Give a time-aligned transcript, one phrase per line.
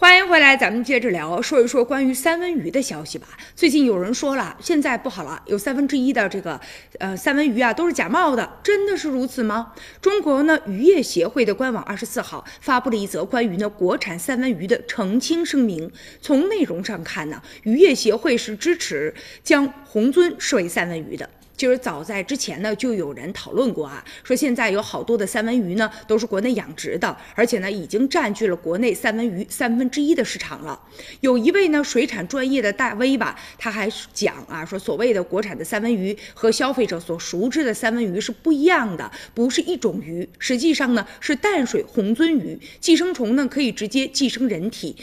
[0.00, 3.26] 欢迎回来，咱们接着聊，说一说关于三文鱼的消息吧。
[3.56, 6.60] 最近有人说了，现在不好了，有三分之一的这个
[7.00, 9.72] 呃三文鱼啊都是假冒的，真的是如此吗？
[10.00, 15.90] 中国呢渔业协会的官网二十四号发布了一则关于呢国产三文鱼的澄清声明。
[16.20, 19.12] 从内容上看呢，渔业协会是支持
[19.42, 21.28] 将虹鳟视为三文鱼的。
[21.58, 30.80] 就是早在之前呢，就有人讨论过啊，说现在有好多的三文鱼呢都是国内养殖的，而且呢已经占据了国内三文鱼三分之一的市场了。
[31.20, 44.94] 有一位呢水产专业的大 V 吧，他还讲啊，说所谓的国产的三文鱼和消费者所熟知的三文鱼是不一样的，不是一种鱼，实际上呢是淡水虹鳟鱼，寄生虫呢可以直接寄生人体。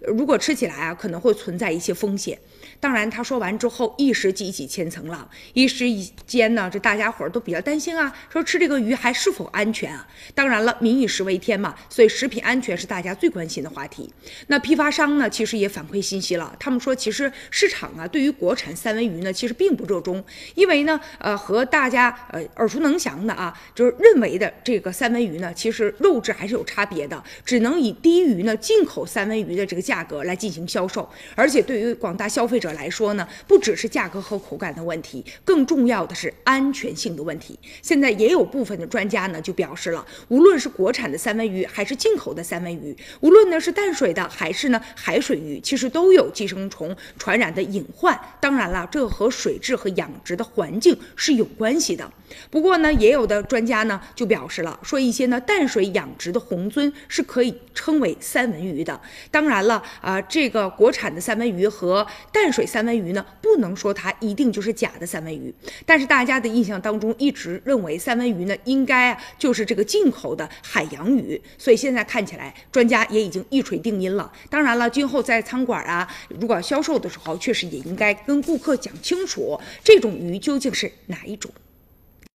[0.00, 2.38] 如果吃起来啊，可能会存在一些风险。
[2.78, 5.86] 当然，他说完之后，一时激起千层浪，一时
[6.30, 10.06] 间呢，这大家伙儿都比较担心啊，说吃这个鱼还是否安全啊？
[10.32, 14.08] 当然了，民以食为天嘛，所以食品安全是大家最关心的话题。
[14.46, 29.80] 那批发商呢，其实也反馈信息了，他们说，其实市场啊，对于国产三文鱼呢，其实并不热衷，因为呢，呃，和大家呃耳熟能详的啊，就是认为的这个三文鱼呢，其实肉质还是有差别的，只能以低于呢进口三文鱼的这个。
[29.80, 37.58] 价格来进行销售，而且对于广大消费者来说呢，不只是价格和口感的问题，更重要的是安全性的问题。
[37.80, 48.20] 现在也有部分的专家呢就表示了，无论是国产的三文鱼还是进口的三文鱼，无论呢是淡水的还是呢海水鱼，其实都有寄生虫传染的隐患。
[48.38, 52.12] 当然了，这和水质和养殖的环境是有关系的。
[52.50, 59.00] 不过呢，也有的专家呢就表示了，说一些呢淡水养殖的虹鳟是可以称为三文鱼的。
[59.30, 59.82] 当然了。
[60.00, 65.54] 啊，这个国产的三文鱼和淡水三文鱼呢，不能说它一定就是假的三文鱼。
[65.86, 71.40] 但是大家的印象当中一直认为三文鱼呢，应该就是这个进口的海洋鱼。
[71.56, 74.28] 所以现在看起来，专家也已经一锤定音了。
[74.48, 81.48] 当然了，今后在餐馆啊，如果销售的时候，确实也应该跟顾客讲清楚，这种鱼究竟是哪一种。